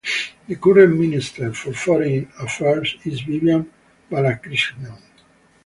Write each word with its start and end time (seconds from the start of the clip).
The 0.47 0.55
current 0.55 0.99
Minister 0.99 1.53
for 1.53 1.73
Foreign 1.73 2.31
Affairs 2.39 2.97
is 3.05 3.21
Vivian 3.21 3.71
Balakrishnan. 4.09 4.97